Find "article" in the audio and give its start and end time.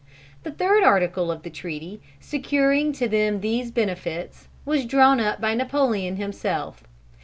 0.83-1.29